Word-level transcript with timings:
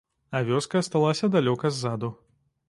А 0.37 0.39
вёска 0.47 0.81
асталася 0.85 1.29
далёка 1.37 1.73
ззаду. 1.77 2.11